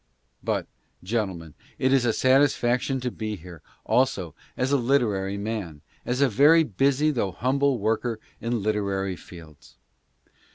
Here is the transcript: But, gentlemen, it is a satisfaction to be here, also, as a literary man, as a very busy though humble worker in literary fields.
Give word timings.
But, 0.43 0.65
gentlemen, 1.03 1.53
it 1.77 1.93
is 1.93 2.05
a 2.05 2.11
satisfaction 2.11 2.99
to 3.01 3.11
be 3.11 3.35
here, 3.35 3.61
also, 3.85 4.33
as 4.57 4.71
a 4.71 4.77
literary 4.77 5.37
man, 5.37 5.81
as 6.07 6.21
a 6.21 6.27
very 6.27 6.63
busy 6.63 7.11
though 7.11 7.31
humble 7.33 7.77
worker 7.77 8.19
in 8.41 8.63
literary 8.63 9.15
fields. 9.15 9.75